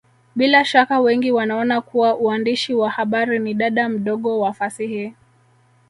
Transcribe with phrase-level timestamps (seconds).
[0.35, 5.13] Bila shaka wengi wanaona kuwa uandishi wa habari ni dada mdogo wa fasihi